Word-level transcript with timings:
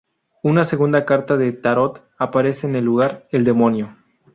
Una 0.41 0.63
segunda 0.63 1.05
carta 1.05 1.37
de 1.37 1.51
tarot 1.51 2.01
aparece 2.17 2.65
en 2.65 2.75
el 2.75 2.83
lugar: 2.85 3.27
el 3.29 3.43
demonio. 3.43 3.95